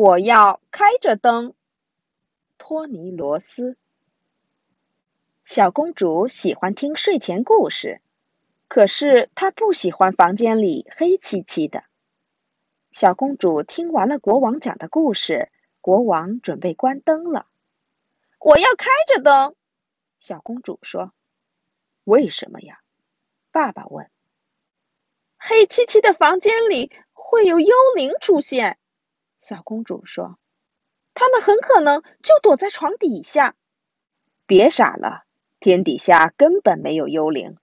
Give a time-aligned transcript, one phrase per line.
[0.00, 1.54] 我要开着灯。
[2.56, 3.76] 托尼罗斯。
[5.44, 8.00] 小公主喜欢听睡前故事，
[8.68, 11.82] 可是她不喜欢房间里黑漆漆的。
[12.92, 15.50] 小公主听完了国王讲的故事，
[15.80, 17.48] 国王准备关灯了。
[18.38, 19.56] 我要开着灯。
[20.20, 21.12] 小公主说
[22.04, 22.78] ：“为什么呀？”
[23.50, 24.08] 爸爸问。
[25.38, 28.78] “黑漆漆的房间里会有幽灵出现。”
[29.40, 30.38] 小公主说
[31.14, 33.54] ：“他们很可能就躲在床底下。”
[34.46, 35.24] 别傻了，
[35.60, 37.56] 天底下根本没有幽灵。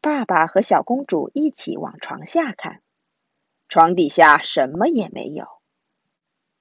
[0.00, 2.82] 爸爸和小公主一起往床下看，
[3.68, 5.46] 床底下什么也没有。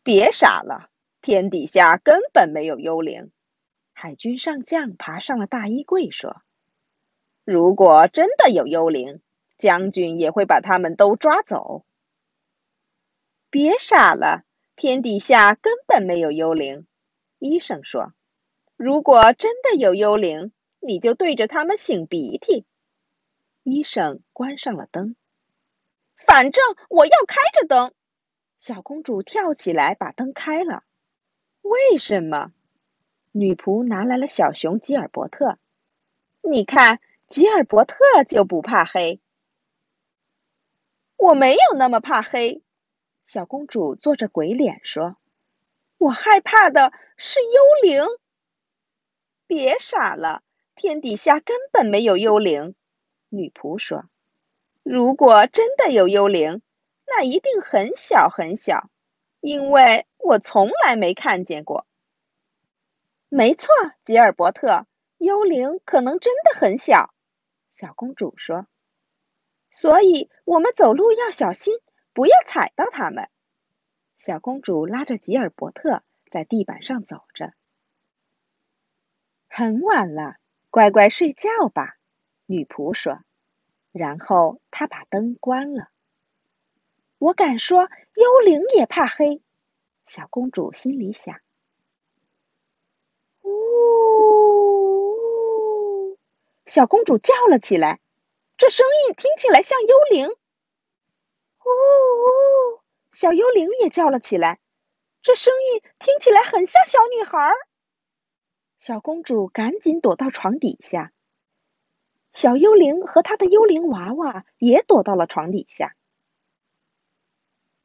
[0.03, 0.89] 别傻了，
[1.21, 3.31] 天底下根本没有幽灵。
[3.93, 6.41] 海军上将爬上了大衣柜，说
[7.45, 9.21] ：“如果真的有幽灵，
[9.57, 11.85] 将军也会把他们都抓走。”
[13.49, 14.43] 别傻了，
[14.75, 16.85] 天底下根本没有幽灵。
[17.39, 18.13] 医生说
[18.77, 22.65] ：“如果真的有幽灵，你就对着他们擤鼻涕。”
[23.63, 25.15] 医生关上了灯。
[26.15, 27.91] 反正我要开着灯。
[28.59, 30.83] 小公主跳起来把灯开了。
[31.61, 32.51] 为什么？
[33.31, 35.57] 女仆拿来了小熊吉尔伯特，
[36.41, 37.95] 你看，吉尔伯特
[38.27, 39.19] 就不怕黑。
[41.15, 42.61] 我没有那么怕黑。
[43.31, 45.15] 小公主做着鬼脸说
[45.99, 48.03] ：“我害怕的是幽灵。”
[49.45, 50.41] 别傻了，
[50.73, 52.73] 天底下根本没有幽灵。
[53.29, 54.05] 女仆说
[54.81, 56.63] ：“如果真的有幽灵，
[57.05, 58.89] 那一定很小很小，
[59.41, 61.85] 因为我从来没看见过。”
[63.29, 63.71] 没错，
[64.03, 64.87] 吉尔伯特，
[65.19, 67.13] 幽灵可能真的很小。
[67.69, 68.65] 小公主说
[69.69, 71.75] ：“所以我们走路要小心，
[72.13, 73.29] 不要踩到它们。”
[74.17, 77.53] 小公主拉着吉尔伯特在地板上走着。
[79.47, 80.35] 很晚了，
[80.69, 81.97] 乖乖睡觉吧，
[82.45, 83.19] 女仆说。
[83.91, 85.89] 然后她把灯关了。
[87.17, 89.41] 我敢说，幽灵也怕黑。
[90.05, 91.39] 小公主心里想。
[93.41, 93.49] 呜
[96.65, 97.99] 小公主叫了起来，
[98.57, 100.29] 这声音听起来像幽灵。
[103.19, 104.61] 小幽灵也叫了起来，
[105.21, 107.51] 这声音听起来很像小女孩。
[108.77, 111.11] 小公主赶紧躲到床底下，
[112.31, 115.97] 小幽灵和她的幽灵娃娃也躲到了床底下。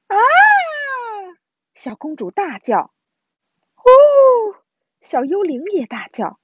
[0.07, 0.17] 啊！
[1.75, 2.95] 小公主大叫。
[3.75, 3.91] 呼！
[5.01, 6.39] 小幽灵也大叫。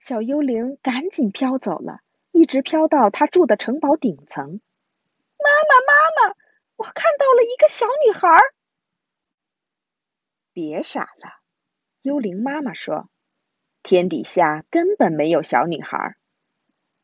[0.00, 2.00] 小幽灵赶紧飘走了，
[2.32, 4.60] 一直飘到他住的城堡顶层。
[5.38, 6.31] 妈妈，妈妈，
[7.42, 8.28] 一个小女孩。
[10.52, 11.40] 别傻了，
[12.02, 13.08] 幽灵妈妈说
[13.82, 16.16] ：“天底下根本没有小女孩。”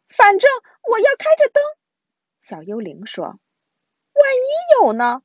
[0.08, 0.50] 反正
[0.90, 1.62] 我要开着灯。
[2.40, 3.24] 小幽灵说
[4.14, 5.22] ：“万一有呢？”